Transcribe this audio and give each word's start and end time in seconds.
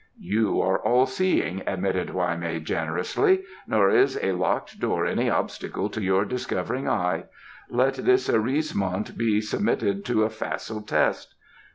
"You 0.17 0.59
are 0.61 0.79
all 0.79 1.05
seeing," 1.05 1.61
admitted 1.67 2.07
Hwa 2.09 2.35
mei 2.35 2.59
generously; 2.59 3.43
"nor 3.67 3.91
is 3.91 4.17
a 4.23 4.31
locked 4.31 4.79
door 4.79 5.05
any 5.05 5.29
obstacle 5.29 5.91
to 5.91 6.01
your 6.01 6.25
discovering 6.25 6.89
eye. 6.89 7.25
Let 7.69 7.93
this 7.97 8.27
arisement 8.27 9.15
be 9.15 9.41
submitted 9.41 10.03
to 10.05 10.23
a 10.23 10.29
facile 10.31 10.81
test. 10.81 11.35